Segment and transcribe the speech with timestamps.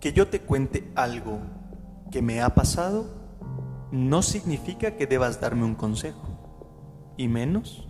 [0.00, 1.40] Que yo te cuente algo
[2.10, 3.06] que me ha pasado
[3.90, 6.28] no significa que debas darme un consejo,
[7.16, 7.88] y menos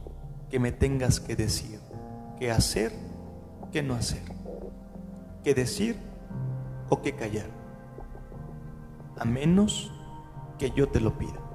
[0.48, 1.80] que me tengas que decir
[2.38, 2.92] qué hacer,
[3.72, 4.22] qué no hacer,
[5.42, 5.96] qué decir
[6.88, 7.50] o qué callar,
[9.18, 9.92] a menos
[10.58, 11.47] que yo te lo pida.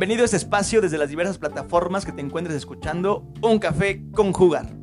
[0.00, 4.32] Bienvenido a este espacio desde las diversas plataformas que te encuentres escuchando Un Café con
[4.32, 4.74] Jugar.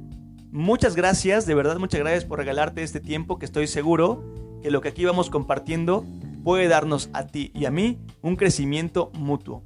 [0.52, 4.24] Muchas gracias, de verdad muchas gracias por regalarte este tiempo que estoy seguro
[4.62, 6.06] que lo que aquí vamos compartiendo
[6.44, 9.64] puede darnos a ti y a mí un crecimiento mutuo.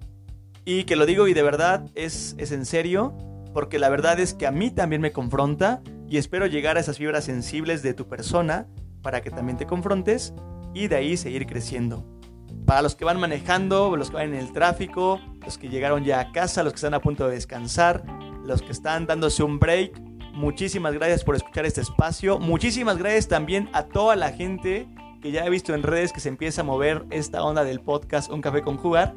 [0.63, 3.13] Y que lo digo y de verdad es, es en serio,
[3.53, 6.97] porque la verdad es que a mí también me confronta y espero llegar a esas
[6.97, 8.67] fibras sensibles de tu persona
[9.01, 10.33] para que también te confrontes
[10.73, 12.20] y de ahí seguir creciendo.
[12.65, 16.19] Para los que van manejando, los que van en el tráfico, los que llegaron ya
[16.19, 18.03] a casa, los que están a punto de descansar,
[18.45, 19.99] los que están dándose un break,
[20.33, 22.39] muchísimas gracias por escuchar este espacio.
[22.39, 24.87] Muchísimas gracias también a toda la gente
[25.21, 28.31] que ya he visto en redes que se empieza a mover esta onda del podcast
[28.31, 29.13] Un Café con Jugar.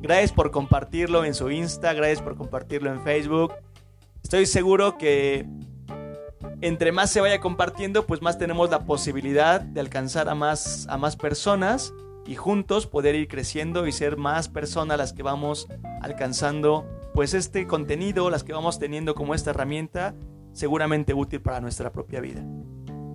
[0.00, 3.52] Gracias por compartirlo en su Insta, gracias por compartirlo en Facebook.
[4.22, 5.46] Estoy seguro que
[6.60, 10.96] entre más se vaya compartiendo, pues más tenemos la posibilidad de alcanzar a más, a
[10.96, 11.92] más personas
[12.26, 15.68] y juntos poder ir creciendo y ser más personas las que vamos
[16.00, 20.14] alcanzando pues este contenido, las que vamos teniendo como esta herramienta
[20.52, 22.44] seguramente útil para nuestra propia vida.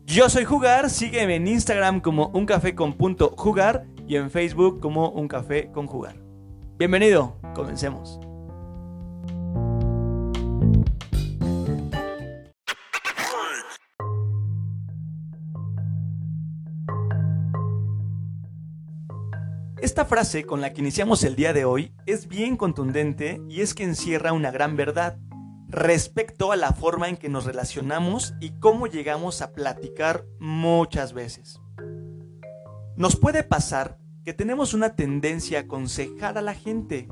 [0.05, 4.79] Yo soy Jugar, sígueme en Instagram como un café con punto jugar y en Facebook
[4.79, 6.15] como un café con jugar.
[6.77, 8.26] Bienvenido, comencemos.
[19.79, 23.75] Esta frase con la que iniciamos el día de hoy es bien contundente y es
[23.75, 25.19] que encierra una gran verdad
[25.67, 31.59] respecto a la forma en que nos relacionamos y cómo llegamos a platicar muchas veces.
[32.95, 37.07] Nos puede pasar que tenemos una tendencia a aconsejar a la gente.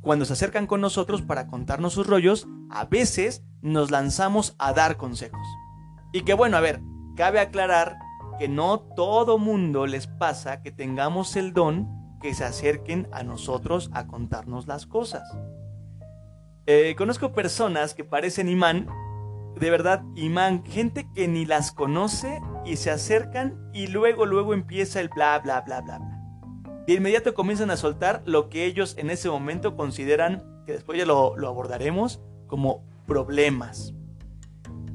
[0.00, 4.98] Cuando se acercan con nosotros para contarnos sus rollos, a veces nos lanzamos a dar
[4.98, 5.46] consejos.
[6.12, 6.80] Y que bueno, a ver,
[7.16, 7.98] cabe aclarar
[8.38, 11.88] que no todo mundo les pasa que tengamos el don
[12.20, 15.22] que se acerquen a nosotros a contarnos las cosas.
[16.66, 18.88] Eh, conozco personas que parecen imán,
[19.58, 25.00] de verdad imán, gente que ni las conoce y se acercan y luego luego empieza
[25.00, 26.84] el bla bla bla bla bla.
[26.86, 31.06] De inmediato comienzan a soltar lo que ellos en ese momento consideran, que después ya
[31.06, 33.94] lo, lo abordaremos, como problemas.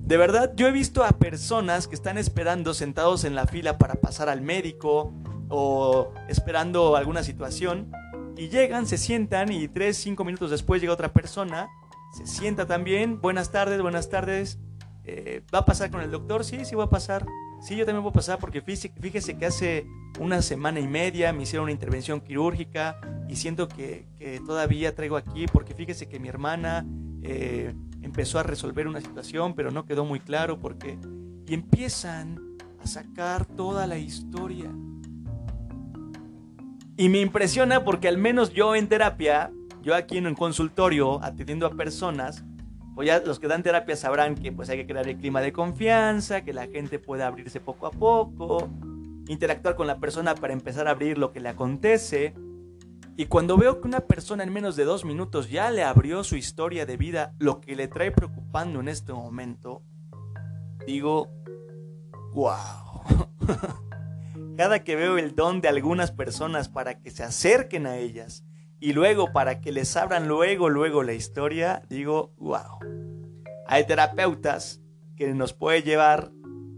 [0.06, 3.96] De verdad, yo he visto a personas que están esperando sentados en la fila para
[3.96, 5.14] pasar al médico
[5.48, 7.90] o esperando alguna situación
[8.36, 11.70] y llegan, se sientan y 3, 5 minutos después llega otra persona,
[12.18, 14.60] se sienta también, buenas tardes, buenas tardes,
[15.06, 16.44] eh, ¿va a pasar con el doctor?
[16.44, 17.26] Sí, sí va a pasar.
[17.62, 19.88] Sí, yo también voy a pasar porque fíjese, que hace
[20.20, 23.00] una semana y media me hicieron una intervención quirúrgica
[23.30, 24.06] y siento que,
[24.46, 26.86] todavía traigo aquí porque fíjese que mi hermana
[27.22, 30.98] eh, empezó a resolver una situación pero no quedó muy claro porque...
[31.46, 32.40] Y empiezan
[32.82, 34.72] a sacar toda la historia.
[36.96, 41.66] Y me impresiona porque al menos yo en terapia, yo aquí en un consultorio atendiendo
[41.66, 42.46] a personas,
[42.96, 45.52] pues ya los que dan terapia sabrán que pues hay que crear el clima de
[45.52, 48.70] confianza, que la gente pueda abrirse poco a poco,
[49.28, 52.36] interactuar con la persona para empezar a abrir lo que le acontece.
[53.16, 56.36] Y cuando veo que una persona en menos de dos minutos ya le abrió su
[56.36, 59.84] historia de vida, lo que le trae preocupando en este momento,
[60.88, 61.30] digo,
[62.34, 63.04] wow.
[64.58, 68.46] Cada que veo el don de algunas personas para que se acerquen a ellas
[68.80, 72.80] y luego para que les abran luego, luego la historia, digo, wow.
[73.68, 74.82] Hay terapeutas
[75.16, 76.32] que nos puede llevar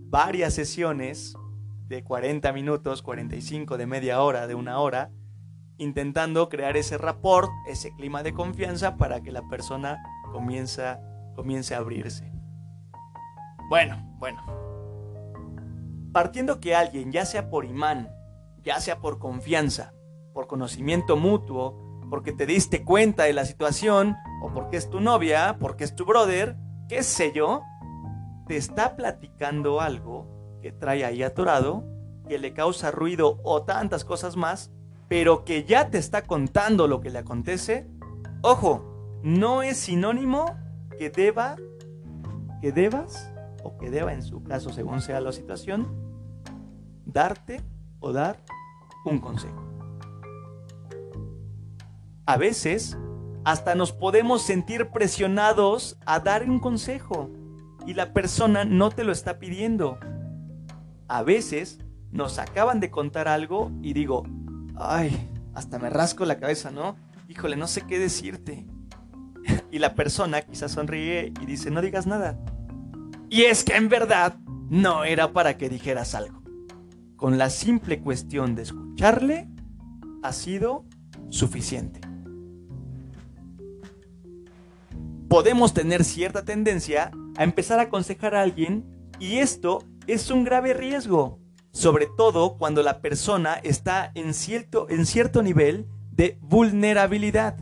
[0.09, 1.35] varias sesiones
[1.87, 5.11] de 40 minutos, 45, de media hora, de una hora,
[5.77, 10.01] intentando crear ese rapport, ese clima de confianza para que la persona
[10.31, 10.97] comience,
[11.35, 12.31] comience a abrirse.
[13.69, 14.41] Bueno, bueno,
[16.11, 18.09] partiendo que alguien, ya sea por imán,
[18.63, 19.93] ya sea por confianza,
[20.33, 25.57] por conocimiento mutuo, porque te diste cuenta de la situación, o porque es tu novia,
[25.59, 26.55] porque es tu brother,
[26.87, 27.63] qué sé yo,
[28.47, 31.83] te está platicando algo que trae ahí atorado,
[32.27, 34.71] que le causa ruido o tantas cosas más,
[35.07, 37.87] pero que ya te está contando lo que le acontece,
[38.41, 40.45] ojo, no es sinónimo
[40.97, 41.55] que deba,
[42.61, 43.31] que debas,
[43.63, 45.87] o que deba en su caso según sea la situación,
[47.05, 47.61] darte
[47.99, 48.37] o dar
[49.05, 49.63] un consejo.
[52.25, 52.97] A veces
[53.43, 57.29] hasta nos podemos sentir presionados a dar un consejo
[57.85, 59.99] y la persona no te lo está pidiendo.
[61.07, 61.79] A veces
[62.11, 64.23] nos acaban de contar algo y digo,
[64.77, 66.95] ay, hasta me rasco la cabeza, ¿no?
[67.27, 68.65] Híjole, no sé qué decirte.
[69.71, 72.37] y la persona quizás sonríe y dice, no digas nada.
[73.29, 74.37] Y es que en verdad
[74.69, 76.43] no era para que dijeras algo.
[77.15, 79.49] Con la simple cuestión de escucharle,
[80.21, 80.85] ha sido
[81.29, 82.01] suficiente.
[85.29, 88.85] Podemos tener cierta tendencia a empezar a aconsejar a alguien
[89.19, 91.39] y esto es un grave riesgo,
[91.75, 97.57] sobre todo cuando la persona está en cierto, en cierto nivel de vulnerabilidad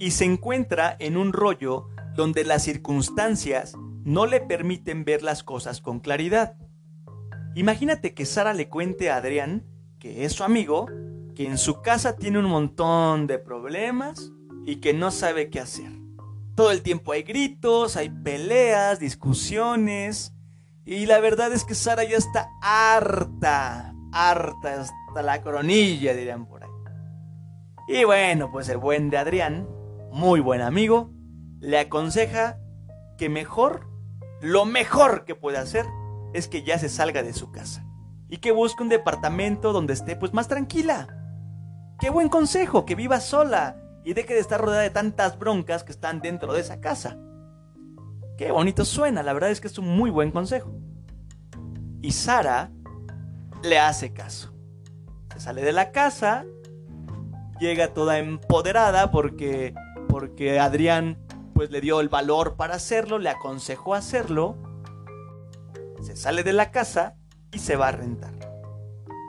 [0.00, 1.86] y se encuentra en un rollo
[2.16, 3.74] donde las circunstancias
[4.04, 6.56] no le permiten ver las cosas con claridad.
[7.54, 9.64] Imagínate que Sara le cuente a Adrián,
[10.00, 10.86] que es su amigo,
[11.36, 14.32] que en su casa tiene un montón de problemas
[14.66, 15.92] y que no sabe qué hacer.
[16.56, 20.34] Todo el tiempo hay gritos, hay peleas, discusiones.
[20.84, 26.64] Y la verdad es que Sara ya está harta, harta hasta la coronilla, dirían por
[26.64, 26.70] ahí.
[27.88, 29.68] Y bueno, pues el buen de Adrián,
[30.10, 31.10] muy buen amigo,
[31.60, 32.58] le aconseja
[33.16, 33.88] que mejor,
[34.40, 35.86] lo mejor que puede hacer
[36.32, 37.84] es que ya se salga de su casa
[38.28, 41.06] y que busque un departamento donde esté pues más tranquila.
[42.00, 45.92] Qué buen consejo, que viva sola y deje de estar rodeada de tantas broncas que
[45.92, 47.16] están dentro de esa casa.
[48.42, 50.74] Qué bonito suena, la verdad es que es un muy buen consejo.
[52.00, 52.72] Y Sara
[53.62, 54.52] le hace caso.
[55.32, 56.44] Se sale de la casa,
[57.60, 59.74] llega toda empoderada porque
[60.08, 61.24] porque Adrián
[61.54, 64.56] pues le dio el valor para hacerlo, le aconsejó hacerlo.
[66.00, 67.14] Se sale de la casa
[67.52, 68.34] y se va a rentar.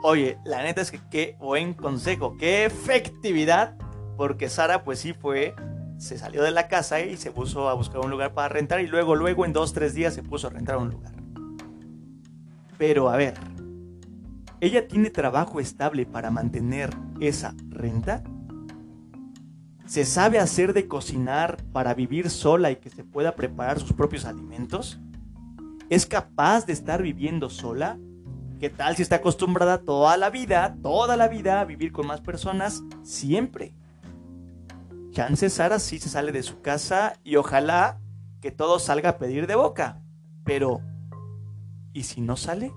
[0.02, 3.76] Oye, la neta es que qué buen consejo, qué efectividad
[4.16, 5.54] porque Sara pues sí fue,
[5.98, 8.86] se salió de la casa y se puso a buscar un lugar para rentar y
[8.86, 11.12] luego, luego en dos, tres días se puso a rentar un lugar.
[12.78, 13.34] Pero a ver,
[14.60, 18.22] ¿ella tiene trabajo estable para mantener esa renta?
[19.86, 24.24] ¿Se sabe hacer de cocinar para vivir sola y que se pueda preparar sus propios
[24.24, 24.98] alimentos?
[25.90, 27.98] ¿Es capaz de estar viviendo sola?
[28.58, 32.22] ¿Qué tal si está acostumbrada toda la vida, toda la vida a vivir con más
[32.22, 33.74] personas siempre?
[35.14, 38.00] Chance Sara sí se sale de su casa y ojalá
[38.40, 40.02] que todo salga a pedir de boca.
[40.42, 40.80] Pero,
[41.92, 42.72] ¿y si no sale?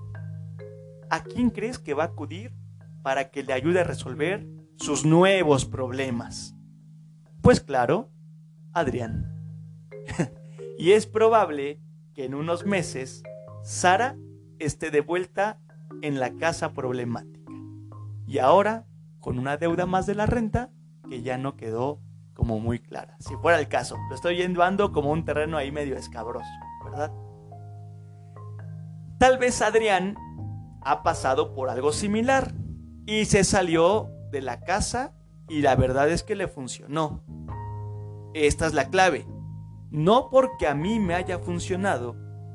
[1.10, 2.54] ¿A quién crees que va a acudir
[3.02, 4.46] para que le ayude a resolver
[4.76, 6.54] sus nuevos problemas?
[7.42, 8.12] Pues claro,
[8.72, 9.34] Adrián.
[10.78, 11.80] y es probable
[12.14, 13.24] que en unos meses
[13.64, 14.16] Sara
[14.60, 15.58] esté de vuelta
[16.02, 17.50] en la casa problemática.
[18.28, 18.86] Y ahora,
[19.18, 20.70] con una deuda más de la renta
[21.10, 22.00] que ya no quedó
[22.38, 23.16] como muy clara.
[23.18, 26.48] Si fuera el caso, lo estoy llevando como un terreno ahí medio escabroso,
[26.84, 27.12] ¿verdad?
[29.18, 30.16] Tal vez Adrián
[30.82, 32.54] ha pasado por algo similar
[33.06, 35.14] y se salió de la casa
[35.48, 37.24] y la verdad es que le funcionó.
[38.34, 39.26] Esta es la clave.
[39.90, 42.14] No porque a mí me haya funcionado,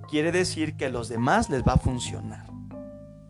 [0.09, 2.47] quiere decir que a los demás les va a funcionar.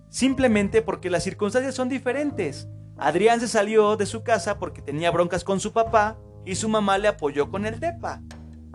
[0.10, 2.68] Simplemente porque las circunstancias son diferentes.
[2.96, 6.98] Adrián se salió de su casa porque tenía broncas con su papá y su mamá
[6.98, 8.22] le apoyó con el DEPA.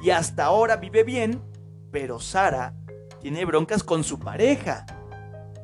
[0.02, 1.42] Y hasta ahora vive bien,
[1.90, 2.74] pero Sara
[3.20, 4.86] tiene broncas con su pareja.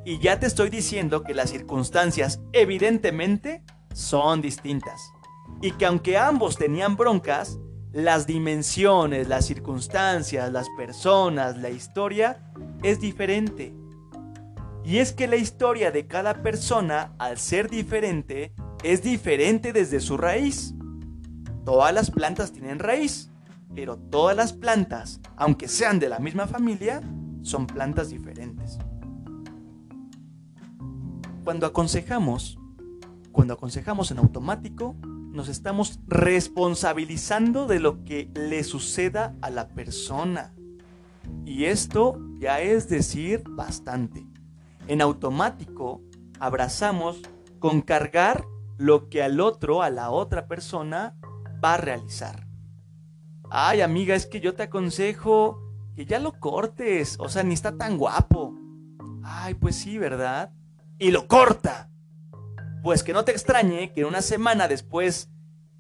[0.05, 3.63] Y ya te estoy diciendo que las circunstancias evidentemente
[3.95, 5.01] son distintas.
[5.63, 7.59] Y que aunque ambos tenían broncas,
[7.93, 13.73] las dimensiones, las circunstancias, las personas, la historia es diferente.
[14.85, 20.19] Y es que la historia de cada persona, al ser diferente, es diferente desde su
[20.19, 20.75] raíz.
[21.65, 23.31] Todas las plantas tienen raíz,
[23.75, 27.01] pero todas las plantas, aunque sean de la misma familia,
[27.43, 28.79] son plantas diferentes.
[31.43, 32.59] Cuando aconsejamos,
[33.33, 40.55] cuando aconsejamos en automático, nos estamos responsabilizando de lo que le suceda a la persona.
[41.45, 44.27] Y esto ya es decir bastante.
[44.87, 46.03] En automático,
[46.39, 47.21] abrazamos
[47.59, 48.45] con cargar
[48.79, 51.17] lo que al otro, a la otra persona,
[51.65, 52.47] va a realizar.
[53.51, 55.61] Ay, amiga, es que yo te aconsejo
[55.97, 57.17] que ya lo cortes.
[57.19, 58.55] O sea, ni está tan guapo.
[59.23, 60.53] Ay, pues sí, ¿verdad?
[60.99, 61.91] Y lo corta.
[62.83, 65.31] Pues que no te extrañe que una semana después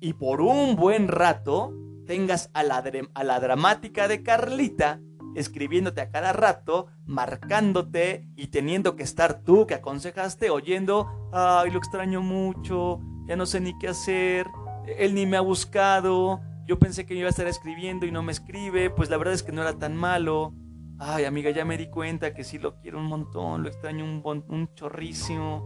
[0.00, 1.74] y por un buen rato
[2.06, 2.82] tengas a la,
[3.14, 5.00] a la dramática de Carlita
[5.34, 11.78] escribiéndote a cada rato, marcándote y teniendo que estar tú que aconsejaste oyendo, ay, lo
[11.78, 14.46] extraño mucho, ya no sé ni qué hacer,
[14.86, 18.32] él ni me ha buscado, yo pensé que iba a estar escribiendo y no me
[18.32, 20.54] escribe, pues la verdad es que no era tan malo.
[20.98, 24.44] Ay, amiga, ya me di cuenta que sí lo quiero un montón, lo extraño un,
[24.48, 25.64] un chorrísimo.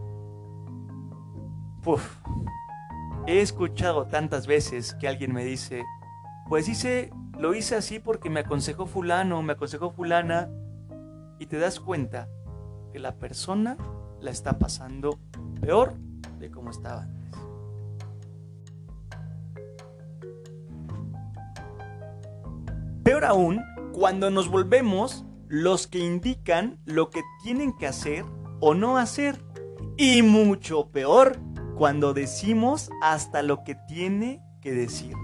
[1.83, 2.17] Puf.
[3.27, 5.83] He escuchado tantas veces que alguien me dice,
[6.47, 10.49] pues hice, lo hice así porque me aconsejó fulano, me aconsejó fulana,
[11.39, 12.27] y te das cuenta
[12.91, 13.77] que la persona
[14.19, 15.19] la está pasando
[15.61, 15.93] peor
[16.39, 17.07] de como estaba
[23.19, 28.23] Peor aún, cuando nos volvemos los que indican lo que tienen que hacer
[28.61, 29.43] o no hacer.
[29.97, 31.37] Y mucho peor,
[31.75, 35.15] cuando decimos hasta lo que tiene que decir.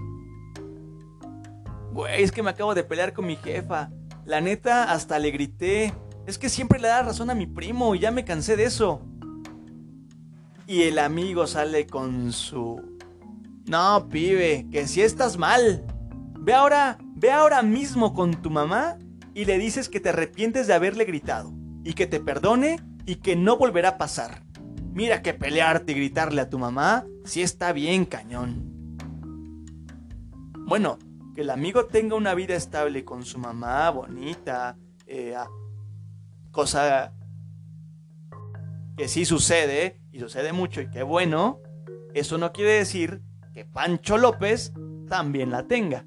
[1.92, 3.88] Güey, es que me acabo de pelear con mi jefa.
[4.26, 5.94] La neta, hasta le grité.
[6.26, 9.00] Es que siempre le da razón a mi primo y ya me cansé de eso.
[10.66, 12.78] Y el amigo sale con su...
[13.64, 15.95] No, pibe, que si estás mal.
[16.46, 18.98] Ve ahora, ve ahora mismo con tu mamá
[19.34, 23.34] y le dices que te arrepientes de haberle gritado y que te perdone y que
[23.34, 24.44] no volverá a pasar.
[24.92, 28.96] Mira que pelearte y gritarle a tu mamá si está bien cañón.
[30.68, 31.00] Bueno,
[31.34, 35.34] que el amigo tenga una vida estable con su mamá, bonita, eh,
[36.52, 37.12] cosa
[38.96, 41.58] que sí sucede, y sucede mucho y que bueno,
[42.14, 43.20] eso no quiere decir
[43.52, 44.72] que Pancho López
[45.08, 46.04] también la tenga.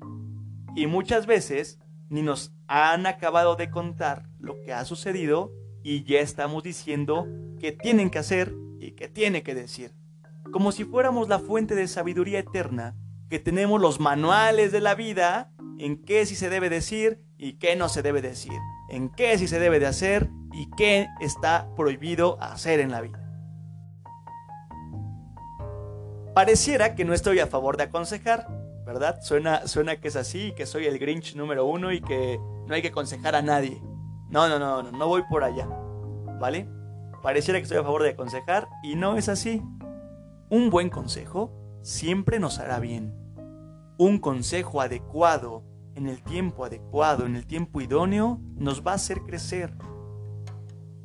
[0.76, 5.52] Y muchas veces ni nos han acabado de contar lo que ha sucedido
[5.84, 7.28] y ya estamos diciendo
[7.60, 9.94] que tienen que hacer y que tiene que decir.
[10.52, 12.96] Como si fuéramos la fuente de sabiduría eterna,
[13.30, 17.76] que tenemos los manuales de la vida en qué sí se debe decir y qué
[17.76, 18.58] no se debe decir,
[18.90, 23.26] en qué sí se debe de hacer y qué está prohibido hacer en la vida.
[26.34, 28.48] Pareciera que no estoy a favor de aconsejar,
[28.89, 29.22] ¿verdad?
[29.22, 32.81] Suena, suena que es así, que soy el Grinch número uno y que no hay
[32.81, 33.79] que aconsejar a nadie.
[34.29, 35.67] No, no, no, no, no voy por allá,
[36.39, 36.67] ¿vale?
[37.22, 39.62] Pareciera que estoy a favor de aconsejar y no es así.
[40.50, 41.53] Un buen consejo
[41.84, 43.13] siempre nos hará bien.
[44.00, 49.19] Un consejo adecuado, en el tiempo adecuado, en el tiempo idóneo, nos va a hacer
[49.19, 49.72] crecer.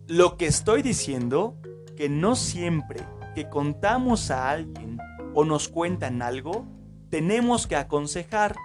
[0.06, 1.60] Lo que estoy diciendo,
[1.96, 4.96] que no siempre que contamos a alguien
[5.34, 6.64] o nos cuentan algo,
[7.10, 8.56] tenemos que aconsejar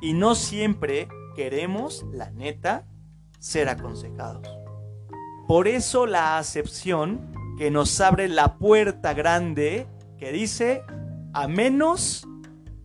[0.00, 2.86] y no siempre queremos, la neta,
[3.38, 4.48] ser aconsejados.
[5.46, 9.86] Por eso la acepción que nos abre la puerta grande
[10.18, 10.82] que dice,
[11.32, 12.26] a menos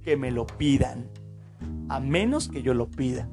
[0.04, 1.10] que me lo pidan,
[1.88, 3.30] a menos que yo lo pida.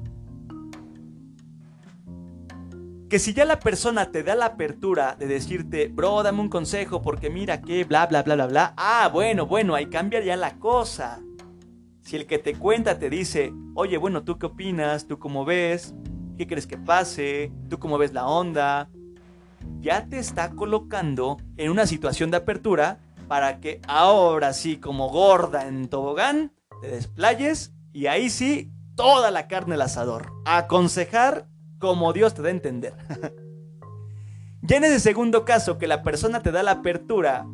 [3.09, 7.01] Que si ya la persona te da la apertura de decirte, bro, dame un consejo
[7.01, 10.57] porque mira que bla, bla, bla, bla, bla, ah, bueno, bueno, ahí cambia ya la
[10.59, 11.21] cosa.
[12.07, 15.07] Si el que te cuenta te dice, oye, bueno, ¿tú qué opinas?
[15.07, 15.93] ¿Tú cómo ves?
[16.37, 17.51] ¿Qué crees que pase?
[17.69, 18.89] ¿Tú cómo ves la onda?
[19.79, 25.67] ya te está colocando en una situación de apertura para que ahora sí, como gorda
[25.67, 30.31] en tobogán, te desplayes y ahí sí, toda la carne al asador.
[30.45, 31.47] Aconsejar
[31.77, 32.95] como Dios te da a entender.
[34.61, 37.45] ya en ese segundo caso, que la persona te da la apertura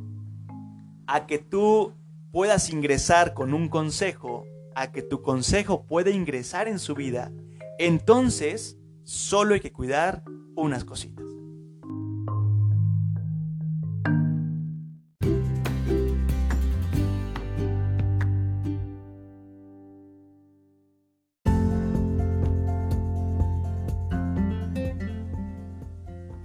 [1.08, 1.94] a que tú
[2.34, 7.32] puedas ingresar con un consejo, a que tu consejo pueda ingresar en su vida,
[7.78, 10.24] entonces solo hay que cuidar
[10.56, 11.24] unas cositas.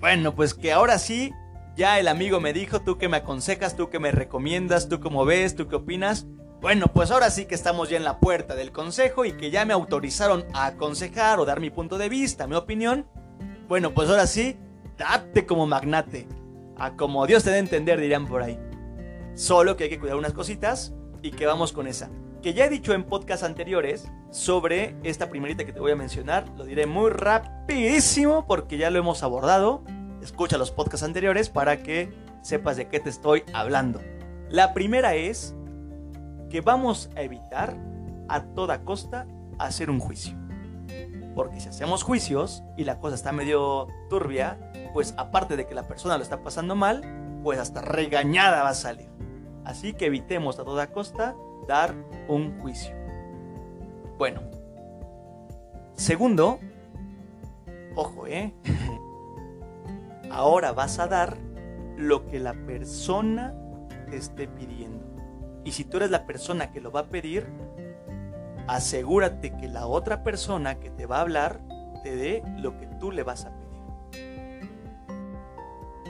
[0.00, 1.32] Bueno, pues que ahora sí,
[1.78, 5.24] ya el amigo me dijo, tú que me aconsejas, tú que me recomiendas, tú cómo
[5.24, 6.26] ves, tú qué opinas.
[6.60, 9.64] Bueno, pues ahora sí que estamos ya en la puerta del consejo y que ya
[9.64, 13.06] me autorizaron a aconsejar o dar mi punto de vista, mi opinión.
[13.68, 14.56] Bueno, pues ahora sí,
[14.96, 16.26] date como magnate.
[16.76, 18.58] A como Dios te dé a entender, dirán por ahí.
[19.36, 22.10] Solo que hay que cuidar unas cositas y que vamos con esa.
[22.42, 26.48] Que ya he dicho en podcasts anteriores sobre esta primerita que te voy a mencionar.
[26.56, 29.84] Lo diré muy rapidísimo porque ya lo hemos abordado
[30.22, 34.00] escucha los podcasts anteriores para que sepas de qué te estoy hablando.
[34.48, 35.54] La primera es
[36.50, 37.76] que vamos a evitar
[38.28, 39.26] a toda costa
[39.58, 40.36] hacer un juicio.
[41.34, 44.58] Porque si hacemos juicios y la cosa está medio turbia,
[44.92, 48.74] pues aparte de que la persona lo está pasando mal, pues hasta regañada va a
[48.74, 49.08] salir.
[49.64, 51.36] Así que evitemos a toda costa
[51.68, 51.94] dar
[52.28, 52.94] un juicio.
[54.16, 54.40] Bueno.
[55.94, 56.58] Segundo,
[57.98, 58.54] Ojo, ¿eh?
[60.30, 61.36] Ahora vas a dar
[61.96, 63.54] lo que la persona
[64.10, 65.04] te esté pidiendo.
[65.64, 67.46] Y si tú eres la persona que lo va a pedir,
[68.66, 71.60] asegúrate que la otra persona que te va a hablar
[72.02, 73.68] te dé lo que tú le vas a pedir.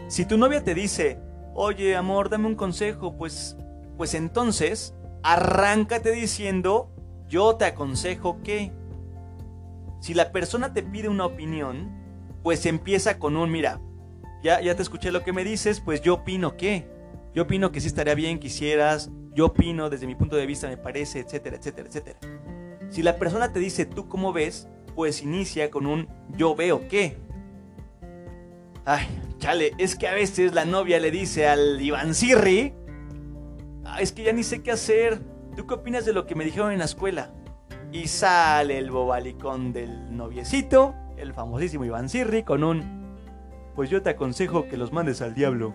[0.09, 1.21] Si tu novia te dice,
[1.55, 3.57] oye amor, dame un consejo, pues,
[3.97, 6.91] pues entonces arráncate diciendo,
[7.29, 8.73] yo te aconsejo que...
[10.01, 11.91] Si la persona te pide una opinión,
[12.45, 13.81] pues empieza con un, mira,
[14.43, 16.89] ya, ya te escuché lo que me dices, pues yo opino que,
[17.35, 20.69] yo opino que sí estaría bien que hicieras, yo opino desde mi punto de vista
[20.69, 22.19] me parece, etcétera, etcétera, etcétera.
[22.91, 27.19] Si la persona te dice tú cómo ves, pues inicia con un yo veo que.
[28.85, 29.07] Ay,
[29.39, 32.75] chale, es que a veces la novia le dice al Iván Sirri,
[34.01, 35.21] es que ya ni sé qué hacer,
[35.55, 37.33] ¿tú qué opinas de lo que me dijeron en la escuela?
[37.93, 42.98] Y sale el bobalicón del noviecito, el famosísimo Iván Sirri, con un,
[43.79, 45.73] pues yo te aconsejo que los mandes al diablo.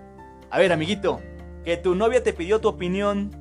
[0.51, 1.21] A ver, amiguito,
[1.63, 3.31] que tu novia te pidió tu opinión,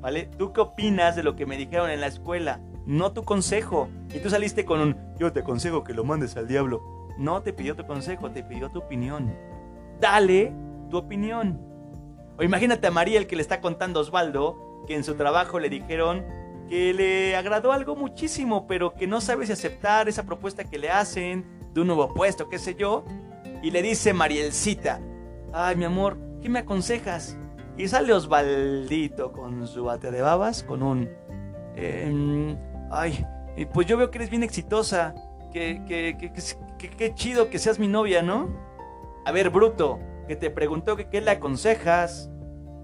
[0.00, 0.30] ¿vale?
[0.38, 2.60] ¿Tú qué opinas de lo que me dijeron en la escuela?
[2.86, 3.88] No tu consejo.
[4.14, 7.08] Y tú saliste con un, yo te aconsejo que lo mandes al diablo.
[7.18, 9.34] No te pidió tu consejo, te pidió tu opinión.
[10.00, 10.52] Dale
[10.88, 11.60] tu opinión.
[12.38, 15.58] O imagínate a María el que le está contando a Osvaldo que en su trabajo
[15.58, 16.24] le dijeron
[16.68, 20.90] que le agradó algo muchísimo, pero que no sabe si aceptar esa propuesta que le
[20.90, 21.44] hacen
[21.74, 23.04] de un nuevo puesto, qué sé yo.
[23.66, 25.00] Y le dice Marielcita,
[25.52, 27.36] ay mi amor, ¿qué me aconsejas?
[27.76, 31.10] Y sale Osvaldito con su bate de babas, con un...
[31.74, 32.56] Em,
[32.92, 33.26] ay,
[33.74, 35.16] pues yo veo que eres bien exitosa,
[35.52, 38.56] que, que, que, que, chido que seas mi novia, ¿no?
[39.24, 42.30] A ver, Bruto, que te preguntó qué le aconsejas,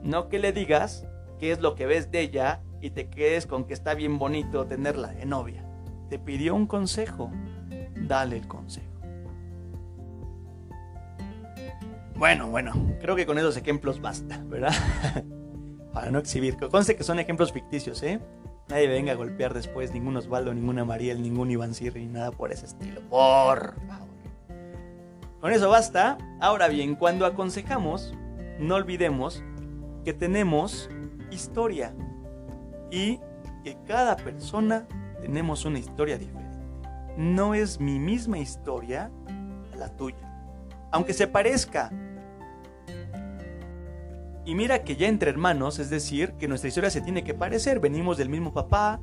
[0.03, 1.07] no que le digas
[1.39, 4.67] qué es lo que ves de ella y te quedes con que está bien bonito
[4.67, 5.65] tenerla de novia.
[6.11, 7.31] Te pidió un consejo,
[7.95, 8.92] dale el consejo.
[12.23, 14.73] Bueno, bueno, creo que con esos ejemplos basta, ¿verdad?
[15.93, 16.57] Para no exhibir.
[16.57, 18.21] Conste que son ejemplos ficticios, ¿eh?
[18.69, 22.67] Nadie venga a golpear después, ningún Osvaldo, ninguna Mariel, ningún Iván Sirri, nada por ese
[22.67, 23.01] estilo.
[23.11, 24.09] Por favor.
[25.41, 26.17] Con eso basta.
[26.41, 28.15] Ahora bien, cuando aconsejamos,
[28.61, 29.43] no olvidemos
[30.05, 30.89] que tenemos
[31.33, 31.93] historia
[32.93, 33.19] y
[33.65, 34.87] que cada persona
[35.21, 36.61] tenemos una historia diferente.
[37.17, 39.11] No es mi misma historia
[39.77, 40.33] la tuya,
[40.93, 41.91] aunque se parezca.
[44.45, 47.79] Y mira que ya entre hermanos, es decir, que nuestra historia se tiene que parecer.
[47.79, 49.01] Venimos del mismo papá,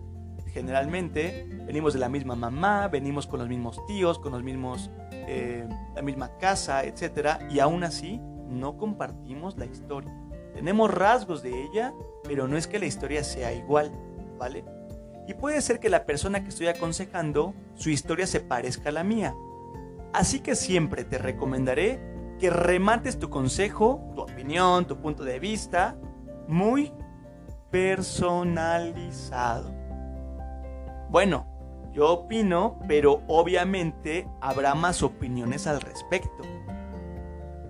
[0.54, 5.68] generalmente, venimos de la misma mamá, venimos con los mismos tíos, con los mismos, eh,
[5.96, 7.40] la misma casa, etc.
[7.50, 10.14] Y aún así, no compartimos la historia.
[10.54, 13.92] Tenemos rasgos de ella, pero no es que la historia sea igual,
[14.38, 14.66] ¿vale?
[15.28, 19.04] Y puede ser que la persona que estoy aconsejando, su historia se parezca a la
[19.04, 19.36] mía.
[20.12, 22.00] Así que siempre te recomendaré
[22.40, 25.96] que remates tu consejo, tu opinión, tu punto de vista,
[26.48, 26.92] muy
[27.70, 29.72] personalizado.
[31.12, 31.46] Bueno,
[31.94, 36.42] yo opino, pero obviamente habrá más opiniones al respecto.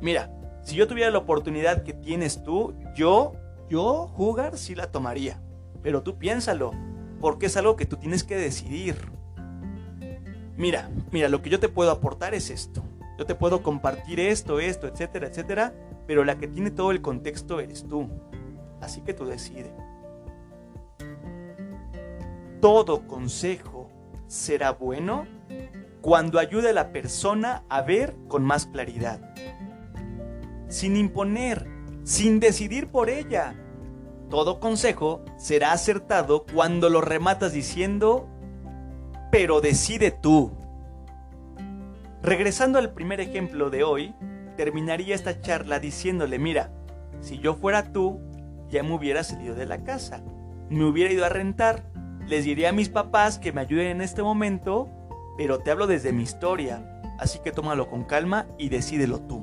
[0.02, 3.34] Mira, si yo tuviera la oportunidad que tienes tú, yo,
[3.70, 5.42] yo jugar sí la tomaría.
[5.82, 6.72] Pero tú piénsalo,
[7.20, 8.96] porque es algo que tú tienes que decidir.
[10.58, 12.84] Mira, mira, lo que yo te puedo aportar es esto.
[13.20, 15.74] Yo te puedo compartir esto, esto, etcétera, etcétera,
[16.08, 18.10] pero la que tiene todo el contexto eres tú.
[18.82, 19.74] Así que tú decides.
[22.62, 23.92] Todo consejo
[24.26, 25.28] será bueno
[26.02, 29.20] cuando ayude a la persona a ver con más claridad
[30.70, 31.68] sin imponer,
[32.04, 33.56] sin decidir por ella.
[34.30, 38.30] Todo consejo será acertado cuando lo rematas diciendo,
[39.32, 40.52] pero decide tú.
[42.22, 44.14] Regresando al primer ejemplo de hoy,
[44.58, 46.70] terminaría esta charla diciéndole, mira,
[47.22, 48.20] si yo fuera tú,
[48.70, 50.22] ya me hubiera salido de la casa,
[50.70, 51.86] me hubiera ido a rentar,
[52.28, 54.90] les diría a mis papás que me ayuden en este momento,
[55.38, 59.42] pero te hablo desde mi historia, así que tómalo con calma y decídelo tú.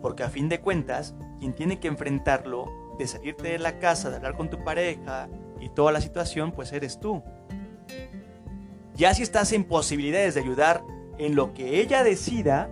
[0.00, 2.64] Porque a fin de cuentas, quien tiene que enfrentarlo,
[2.98, 5.28] de salirte de la casa, de hablar con tu pareja
[5.60, 7.22] y toda la situación, pues eres tú.
[8.94, 10.82] Ya si estás en posibilidades de ayudar
[11.20, 12.70] en lo que ella decida,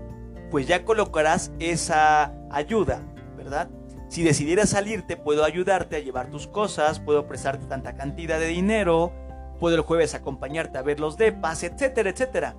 [0.50, 3.02] pues ya colocarás esa ayuda,
[3.37, 3.68] ¿verdad?
[4.08, 9.12] Si decidieras salirte, puedo ayudarte a llevar tus cosas, puedo prestarte tanta cantidad de dinero,
[9.61, 12.56] puedo el jueves acompañarte a ver los depas, etcétera, etcétera.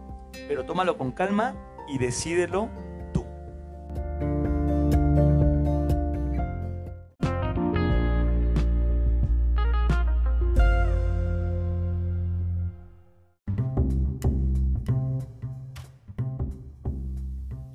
[0.47, 1.55] Pero tómalo con calma
[1.87, 2.69] y decídelo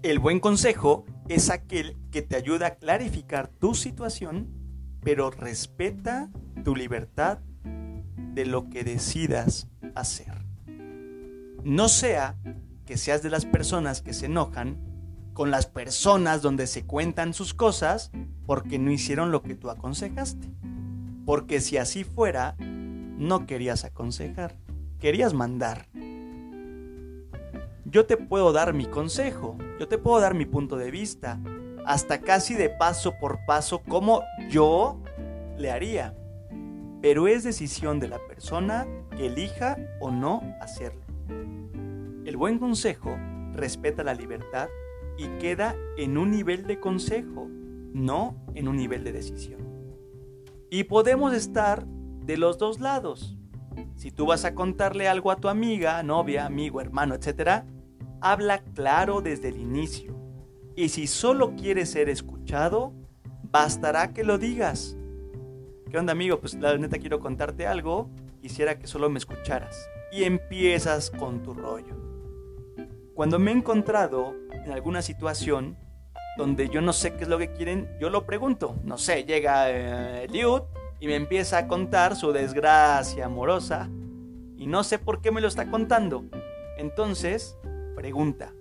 [0.05, 4.51] El buen consejo es aquel que te ayuda a clarificar tu situación,
[5.03, 6.29] pero respeta
[6.62, 7.38] tu libertad
[8.35, 10.45] de lo que decidas hacer.
[11.64, 12.37] No sea
[12.85, 14.77] que seas de las personas que se enojan
[15.33, 18.11] con las personas donde se cuentan sus cosas
[18.45, 20.51] porque no hicieron lo que tú aconsejaste.
[21.25, 24.55] Porque si así fuera, no querías aconsejar,
[24.99, 25.88] querías mandar.
[27.87, 31.41] Yo te puedo dar mi consejo, yo te puedo dar mi punto de vista,
[31.85, 35.01] hasta casi de paso por paso como yo
[35.59, 36.15] le haría.
[37.03, 41.03] Pero es decisión de la persona que elija o no hacerlo.
[42.25, 43.17] El buen consejo
[43.53, 44.69] respeta la libertad
[45.19, 47.47] y queda en un nivel de consejo,
[47.93, 49.61] no en un nivel de decisión.
[50.71, 53.37] Y podemos estar de los dos lados.
[53.95, 57.65] Si tú vas a contarle algo a tu amiga, novia, amigo, hermano, etc.,
[58.25, 60.17] habla claro desde el inicio.
[60.75, 62.95] Y si solo quieres ser escuchado,
[63.43, 64.97] bastará que lo digas.
[65.91, 66.41] ¿Qué onda, amigo?
[66.41, 68.09] Pues la neta quiero contarte algo,
[68.41, 69.77] quisiera que solo me escucharas.
[70.11, 71.95] Y empiezas con tu rollo.
[73.13, 75.77] Cuando me he encontrado en alguna situación
[76.39, 78.75] donde yo no sé qué es lo que quieren, yo lo pregunto.
[78.85, 80.29] No sé, llega eh,
[80.99, 83.91] y me empieza a contar su desgracia amorosa
[84.57, 86.25] y no sé por qué me lo está contando.
[86.79, 87.57] Entonces,
[87.95, 88.53] pregunta.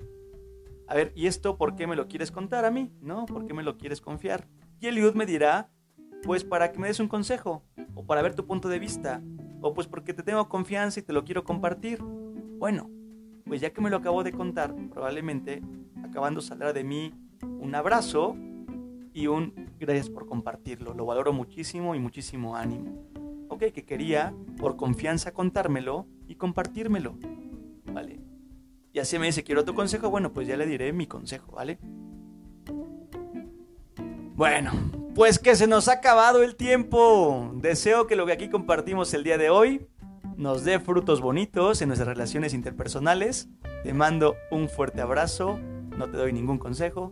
[0.87, 2.91] A ver, ¿y esto por qué me lo quieres contar a mí?
[3.01, 3.25] ¿No?
[3.25, 4.47] ¿Por qué me lo quieres confiar?
[4.79, 5.69] Y Eliud me dirá,
[6.23, 7.63] pues para que me des un consejo,
[7.95, 9.21] o para ver tu punto de vista,
[9.61, 12.01] o pues porque te tengo confianza y te lo quiero compartir.
[12.03, 12.89] Bueno,
[13.45, 15.61] pues ya que me lo acabo de contar, probablemente
[16.03, 18.35] acabando saldrá de mí un abrazo
[19.13, 20.93] y un gracias por compartirlo.
[20.93, 23.03] Lo valoro muchísimo y muchísimo ánimo.
[23.49, 27.17] Ok, que quería por confianza contármelo y compartírmelo.
[28.93, 30.11] Y así me dice, quiero tu consejo.
[30.11, 31.79] Bueno, pues ya le diré mi consejo, ¿vale?
[34.35, 34.71] Bueno,
[35.15, 37.51] pues que se nos ha acabado el tiempo.
[37.55, 39.87] Deseo que lo que aquí compartimos el día de hoy
[40.37, 43.49] nos dé frutos bonitos en nuestras relaciones interpersonales.
[43.83, 45.59] Te mando un fuerte abrazo,
[45.97, 47.09] no te doy ningún consejo.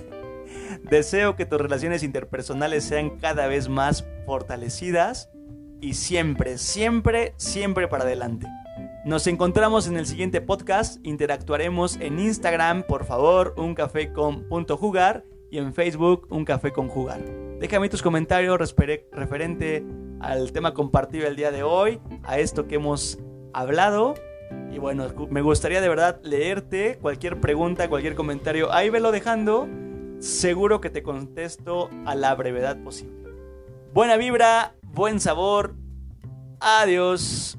[0.90, 5.30] Deseo que tus relaciones interpersonales sean cada vez más fortalecidas
[5.80, 8.46] y siempre, siempre, siempre para adelante.
[9.06, 13.76] Nos encontramos en el siguiente podcast, interactuaremos en Instagram, por favor, un
[15.48, 16.44] y en Facebook, un.
[17.60, 19.86] Déjame tus comentarios referente
[20.18, 23.20] al tema compartido el día de hoy, a esto que hemos
[23.52, 24.14] hablado.
[24.72, 28.72] Y bueno, me gustaría de verdad leerte cualquier pregunta, cualquier comentario.
[28.72, 29.68] Ahí velo dejando.
[30.18, 33.30] Seguro que te contesto a la brevedad posible.
[33.94, 35.76] Buena vibra, buen sabor.
[36.58, 37.56] Adiós.